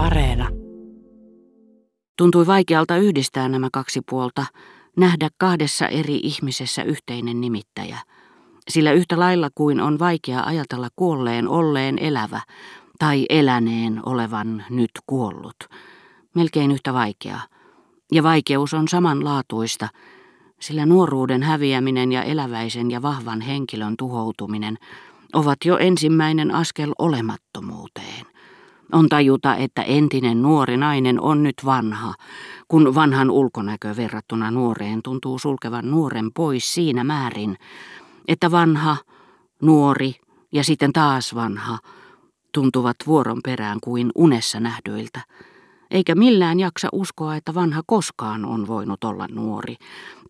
[0.00, 0.48] Areena.
[2.18, 4.46] Tuntui vaikealta yhdistää nämä kaksi puolta,
[4.96, 7.98] nähdä kahdessa eri ihmisessä yhteinen nimittäjä.
[8.68, 12.40] Sillä yhtä lailla kuin on vaikea ajatella kuolleen olleen elävä
[12.98, 15.56] tai eläneen olevan nyt kuollut.
[16.34, 17.42] Melkein yhtä vaikeaa.
[18.12, 19.88] Ja vaikeus on samanlaatuista,
[20.60, 24.78] sillä nuoruuden häviäminen ja eläväisen ja vahvan henkilön tuhoutuminen
[25.32, 28.29] ovat jo ensimmäinen askel olemattomuuteen.
[28.92, 32.14] On tajuta, että entinen nuori nainen on nyt vanha,
[32.68, 37.56] kun vanhan ulkonäkö verrattuna nuoreen tuntuu sulkevan nuoren pois siinä määrin,
[38.28, 38.96] että vanha,
[39.62, 40.14] nuori
[40.52, 41.78] ja sitten taas vanha
[42.54, 45.20] tuntuvat vuoron perään kuin unessa nähdyiltä.
[45.90, 49.76] Eikä millään jaksa uskoa, että vanha koskaan on voinut olla nuori,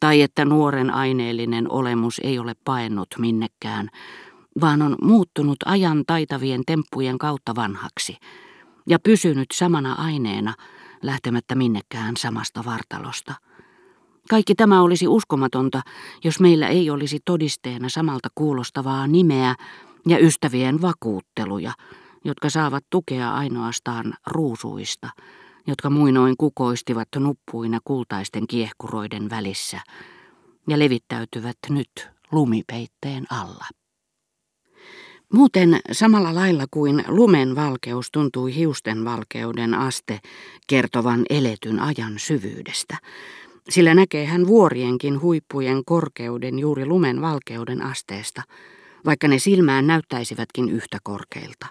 [0.00, 3.88] tai että nuoren aineellinen olemus ei ole paennut minnekään,
[4.60, 8.16] vaan on muuttunut ajan taitavien temppujen kautta vanhaksi
[8.86, 10.54] ja pysynyt samana aineena,
[11.02, 13.34] lähtemättä minnekään samasta vartalosta.
[14.30, 15.82] Kaikki tämä olisi uskomatonta,
[16.24, 19.54] jos meillä ei olisi todisteena samalta kuulostavaa nimeä
[20.08, 21.72] ja ystävien vakuutteluja,
[22.24, 25.08] jotka saavat tukea ainoastaan ruusuista,
[25.66, 29.80] jotka muinoin kukoistivat nuppuina kultaisten kiehkuroiden välissä
[30.68, 33.79] ja levittäytyvät nyt lumipeitteen alla.
[35.32, 40.20] Muuten samalla lailla kuin lumen valkeus tuntui hiusten valkeuden aste
[40.66, 42.96] kertovan eletyn ajan syvyydestä,
[43.68, 48.42] sillä näkee hän vuorienkin huippujen korkeuden juuri lumen valkeuden asteesta,
[49.04, 51.66] vaikka ne silmään näyttäisivätkin yhtä korkeilta.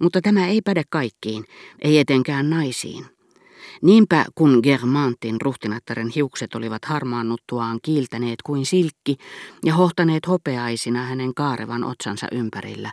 [0.00, 1.44] Mutta tämä ei päde kaikkiin,
[1.82, 3.04] ei etenkään naisiin.
[3.82, 9.16] Niinpä kun Germantin ruhtinattaren hiukset olivat harmaannuttuaan kiiltäneet kuin silkki
[9.64, 12.92] ja hohtaneet hopeaisina hänen kaarevan otsansa ympärillä,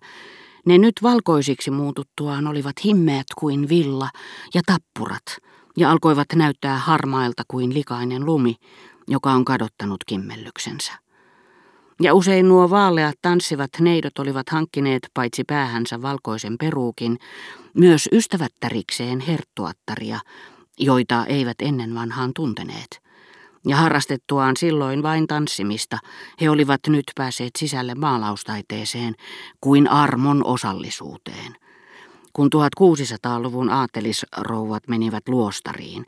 [0.65, 4.09] ne nyt valkoisiksi muututtuaan olivat himmeät kuin villa
[4.53, 5.37] ja tappurat
[5.77, 8.55] ja alkoivat näyttää harmailta kuin likainen lumi,
[9.07, 10.91] joka on kadottanut kimmellyksensä.
[12.01, 17.17] Ja usein nuo vaaleat tanssivat neidot olivat hankkineet paitsi päähänsä valkoisen peruukin,
[17.73, 20.19] myös ystävättärikseen herttuattaria,
[20.79, 23.01] joita eivät ennen vanhaan tunteneet.
[23.67, 25.97] Ja harrastettuaan silloin vain tanssimista,
[26.41, 29.15] he olivat nyt päässeet sisälle maalaustaiteeseen
[29.61, 31.55] kuin armon osallisuuteen.
[32.33, 36.05] Kun 1600-luvun aatelisrouvat menivät luostariin,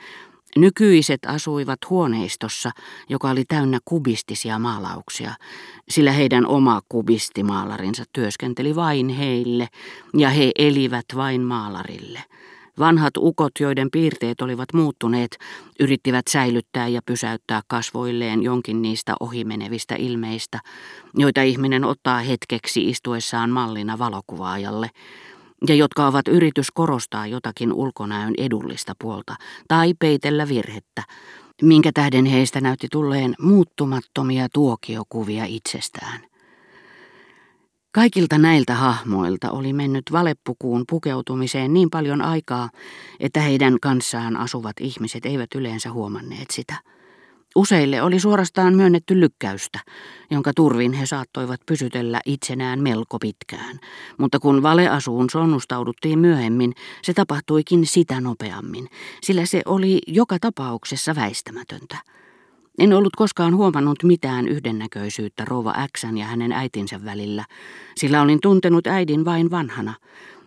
[0.57, 2.71] Nykyiset asuivat huoneistossa,
[3.09, 5.33] joka oli täynnä kubistisia maalauksia,
[5.89, 9.67] sillä heidän oma kubistimaalarinsa työskenteli vain heille
[10.17, 12.23] ja he elivät vain maalarille.
[12.81, 15.37] Vanhat ukot, joiden piirteet olivat muuttuneet,
[15.79, 20.59] yrittivät säilyttää ja pysäyttää kasvoilleen jonkin niistä ohimenevistä ilmeistä,
[21.15, 24.89] joita ihminen ottaa hetkeksi istuessaan mallina valokuvaajalle,
[25.67, 29.35] ja jotka ovat yritys korostaa jotakin ulkonäön edullista puolta
[29.67, 31.03] tai peitellä virhettä,
[31.61, 36.30] minkä tähden heistä näytti tulleen muuttumattomia tuokiokuvia itsestään.
[37.93, 42.69] Kaikilta näiltä hahmoilta oli mennyt valeppukuun pukeutumiseen niin paljon aikaa,
[43.19, 46.75] että heidän kanssaan asuvat ihmiset eivät yleensä huomanneet sitä.
[47.55, 49.79] Useille oli suorastaan myönnetty lykkäystä,
[50.29, 53.79] jonka turvin he saattoivat pysytellä itsenään melko pitkään,
[54.17, 58.87] mutta kun valeasuun sonnustauduttiin myöhemmin, se tapahtuikin sitä nopeammin,
[59.21, 61.97] sillä se oli joka tapauksessa väistämätöntä.
[62.79, 67.45] En ollut koskaan huomannut mitään yhdennäköisyyttä rouva Xän ja hänen äitinsä välillä,
[67.95, 69.93] sillä olin tuntenut äidin vain vanhana,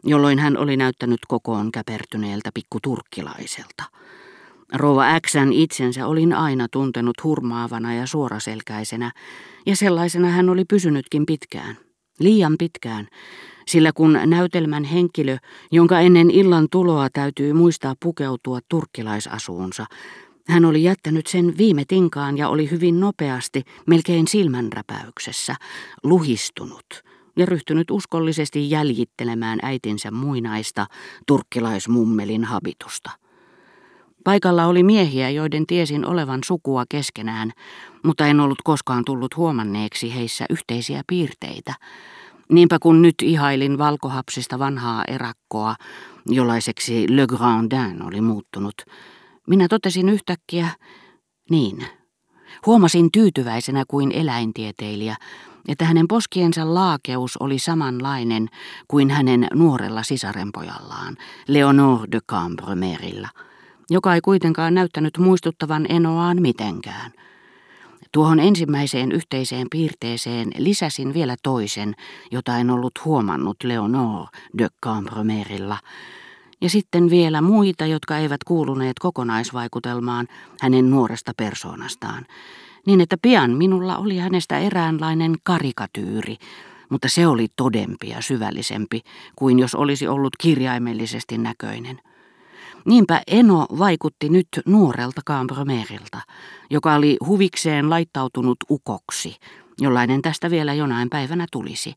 [0.04, 3.84] jolloin hän oli näyttänyt kokoon käpertyneeltä pikkuturkkilaiselta.
[4.72, 9.12] Rouva Xän itsensä olin aina tuntenut hurmaavana ja suoraselkäisenä,
[9.66, 11.76] ja sellaisena hän oli pysynytkin pitkään.
[12.20, 13.08] Liian pitkään,
[13.66, 15.36] sillä kun näytelmän henkilö,
[15.72, 19.86] jonka ennen illan tuloa täytyy muistaa pukeutua turkkilaisasuunsa,
[20.48, 25.56] hän oli jättänyt sen viime tinkaan ja oli hyvin nopeasti, melkein silmänräpäyksessä,
[26.02, 27.04] luhistunut
[27.36, 30.86] ja ryhtynyt uskollisesti jäljittelemään äitinsä muinaista
[31.26, 33.10] turkkilaismummelin habitusta.
[34.24, 37.50] Paikalla oli miehiä, joiden tiesin olevan sukua keskenään,
[38.02, 41.74] mutta en ollut koskaan tullut huomanneeksi heissä yhteisiä piirteitä.
[42.48, 45.74] Niinpä kun nyt ihailin valkohapsista vanhaa erakkoa,
[46.26, 48.74] jollaiseksi Le Grandin oli muuttunut,
[49.48, 50.68] minä totesin yhtäkkiä,
[51.50, 51.86] niin,
[52.66, 55.16] huomasin tyytyväisenä kuin eläintieteilijä,
[55.68, 58.48] että hänen poskiensa laakeus oli samanlainen
[58.88, 61.16] kuin hänen nuorella sisarenpojallaan,
[61.48, 63.28] Leonore de Cambremerillä,
[63.90, 67.12] joka ei kuitenkaan näyttänyt muistuttavan Enoaan mitenkään.
[68.12, 71.94] Tuohon ensimmäiseen yhteiseen piirteeseen lisäsin vielä toisen,
[72.30, 74.26] jota en ollut huomannut Leonore
[74.58, 75.78] de Cambremerilla,
[76.64, 80.28] Ja sitten vielä muita, jotka eivät kuuluneet kokonaisvaikutelmaan
[80.60, 82.26] hänen nuoresta persoonastaan,
[82.86, 86.36] niin että pian minulla oli hänestä eräänlainen karikatyyri,
[86.88, 89.00] mutta se oli todempi ja syvällisempi
[89.36, 92.00] kuin jos olisi ollut kirjaimellisesti näköinen.
[92.84, 96.20] Niinpä Eno vaikutti nyt nuorelta Cambromerilta,
[96.70, 99.36] joka oli huvikseen laittautunut ukoksi,
[99.80, 101.94] jollainen tästä vielä jonain päivänä tulisi.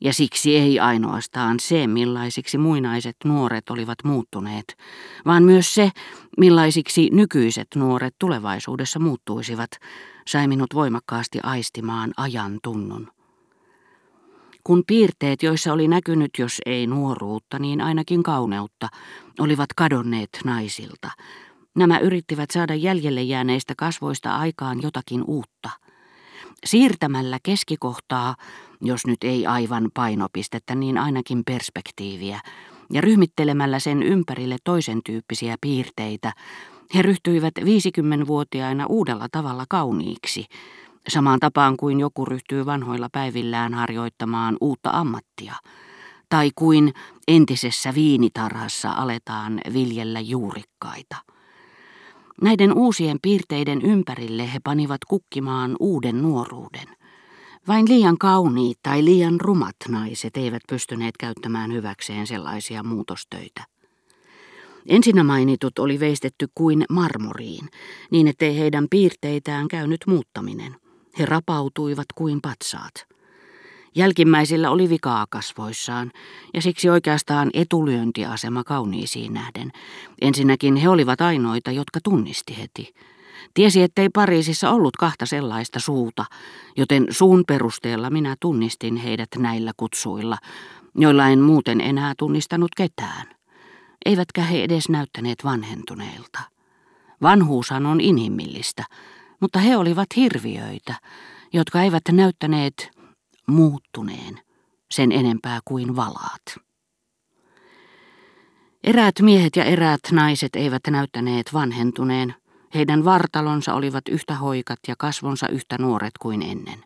[0.00, 4.76] Ja siksi ei ainoastaan se, millaisiksi muinaiset nuoret olivat muuttuneet,
[5.26, 5.90] vaan myös se,
[6.38, 9.70] millaisiksi nykyiset nuoret tulevaisuudessa muuttuisivat,
[10.26, 13.08] sai minut voimakkaasti aistimaan ajan tunnun.
[14.64, 18.88] Kun piirteet, joissa oli näkynyt, jos ei nuoruutta, niin ainakin kauneutta,
[19.38, 21.10] olivat kadonneet naisilta,
[21.76, 25.70] nämä yrittivät saada jäljelle jääneistä kasvoista aikaan jotakin uutta.
[26.64, 28.36] Siirtämällä keskikohtaa,
[28.84, 32.40] jos nyt ei aivan painopistettä, niin ainakin perspektiiviä,
[32.92, 36.32] ja ryhmittelemällä sen ympärille toisen tyyppisiä piirteitä,
[36.94, 40.46] he ryhtyivät 50-vuotiaina uudella tavalla kauniiksi,
[41.08, 45.54] samaan tapaan kuin joku ryhtyy vanhoilla päivillään harjoittamaan uutta ammattia,
[46.28, 46.92] tai kuin
[47.28, 51.16] entisessä viinitarhassa aletaan viljellä juurikkaita.
[52.42, 57.03] Näiden uusien piirteiden ympärille he panivat kukkimaan uuden nuoruuden.
[57.68, 63.64] Vain liian kauniit tai liian rumat naiset eivät pystyneet käyttämään hyväkseen sellaisia muutostöitä.
[64.88, 67.68] Ensinnä mainitut oli veistetty kuin marmoriin,
[68.10, 70.76] niin ettei heidän piirteitään käynyt muuttaminen.
[71.18, 72.94] He rapautuivat kuin patsaat.
[73.94, 76.12] Jälkimmäisillä oli vikaa kasvoissaan,
[76.54, 79.72] ja siksi oikeastaan etulyöntiasema kauniisiin nähden.
[80.20, 82.94] Ensinnäkin he olivat ainoita, jotka tunnisti heti.
[83.54, 86.24] Tiesi, ettei Pariisissa ollut kahta sellaista suuta,
[86.76, 90.38] joten suun perusteella minä tunnistin heidät näillä kutsuilla,
[90.94, 93.26] joilla en muuten enää tunnistanut ketään.
[94.06, 96.40] Eivätkä he edes näyttäneet vanhentuneilta.
[97.22, 98.84] Vanhuushan on inhimillistä,
[99.40, 100.94] mutta he olivat hirviöitä,
[101.52, 102.90] jotka eivät näyttäneet
[103.46, 104.40] muuttuneen
[104.90, 106.44] sen enempää kuin valaat.
[108.84, 112.34] Eräät miehet ja eräät naiset eivät näyttäneet vanhentuneen.
[112.74, 116.84] Heidän vartalonsa olivat yhtä hoikat ja kasvonsa yhtä nuoret kuin ennen.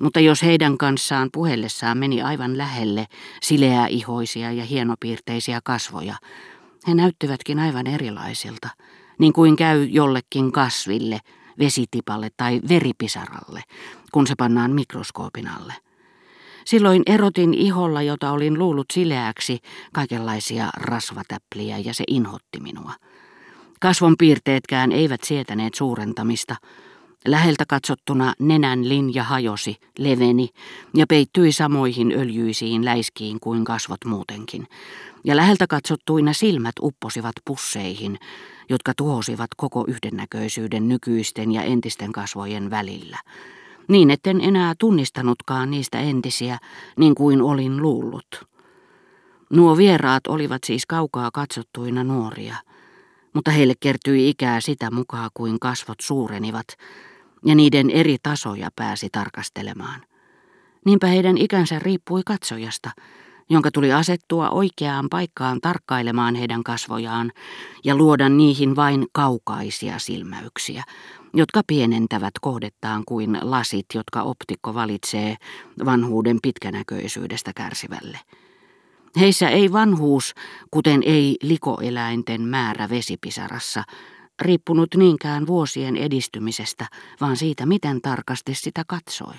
[0.00, 3.06] Mutta jos heidän kanssaan puhellessaan meni aivan lähelle
[3.42, 6.14] sileää ihoisia ja hienopiirteisiä kasvoja,
[6.88, 8.68] he näyttivätkin aivan erilaisilta,
[9.18, 11.18] niin kuin käy jollekin kasville–
[11.58, 13.62] vesitipalle tai veripisaralle,
[14.12, 15.74] kun se pannaan mikroskoopin alle.
[16.64, 19.58] Silloin erotin iholla, jota olin luullut sileäksi,
[19.92, 22.92] kaikenlaisia rasvatäpliä ja se inhotti minua.
[23.82, 26.56] Kasvon piirteetkään eivät sietäneet suurentamista.
[27.26, 30.48] Läheltä katsottuna nenän linja hajosi, leveni
[30.94, 34.66] ja peittyi samoihin öljyisiin läiskiin kuin kasvot muutenkin.
[35.24, 38.18] Ja läheltä katsottuina silmät upposivat pusseihin,
[38.68, 43.18] jotka tuhosivat koko yhdennäköisyyden nykyisten ja entisten kasvojen välillä.
[43.88, 46.58] Niin etten enää tunnistanutkaan niistä entisiä,
[46.96, 48.46] niin kuin olin luullut.
[49.50, 52.56] Nuo vieraat olivat siis kaukaa katsottuina nuoria,
[53.34, 56.66] mutta heille kertyi ikää sitä mukaan kuin kasvot suurenivat,
[57.44, 60.00] ja niiden eri tasoja pääsi tarkastelemaan.
[60.86, 62.90] Niinpä heidän ikänsä riippui katsojasta,
[63.50, 67.32] jonka tuli asettua oikeaan paikkaan tarkkailemaan heidän kasvojaan
[67.84, 70.84] ja luoda niihin vain kaukaisia silmäyksiä,
[71.34, 75.36] jotka pienentävät kohdettaan kuin lasit, jotka optikko valitsee
[75.84, 78.18] vanhuuden pitkänäköisyydestä kärsivälle.
[79.20, 80.34] Heissä ei vanhuus,
[80.70, 83.84] kuten ei likoeläinten määrä vesipisarassa,
[84.42, 86.86] riippunut niinkään vuosien edistymisestä,
[87.20, 89.34] vaan siitä, miten tarkasti sitä katsoi.